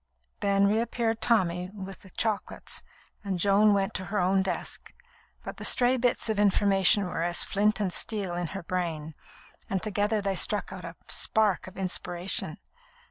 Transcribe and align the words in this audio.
Then 0.39 0.65
reappeared 0.65 1.21
Tommy 1.21 1.69
with 1.75 1.99
the 1.99 2.09
chocolates, 2.09 2.81
and 3.23 3.37
Joan 3.37 3.71
went 3.75 3.93
to 3.93 4.05
her 4.05 4.17
own 4.17 4.41
desk; 4.41 4.95
but 5.43 5.57
the 5.57 5.63
stray 5.63 5.95
bits 5.95 6.27
of 6.27 6.39
information 6.39 7.05
were 7.05 7.21
as 7.21 7.43
flint 7.43 7.79
and 7.79 7.93
steel 7.93 8.33
in 8.33 8.47
her 8.57 8.63
brain, 8.63 9.13
and 9.69 9.83
together 9.83 10.19
they 10.19 10.33
struck 10.33 10.73
out 10.73 10.85
a 10.85 10.95
spark 11.07 11.67
of 11.67 11.77
inspiration. 11.77 12.57